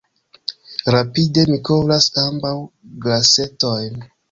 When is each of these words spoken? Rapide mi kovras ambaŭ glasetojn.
Rapide 0.95 1.43
mi 1.51 1.59
kovras 1.69 2.09
ambaŭ 2.23 2.55
glasetojn. 3.07 4.05